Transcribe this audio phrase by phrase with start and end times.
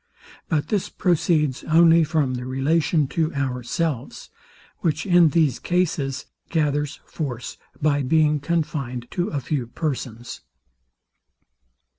[0.49, 4.31] But this proceeds only from the relation to ourselves;
[4.79, 10.41] which in these cases gathers force by being confined to a few persons.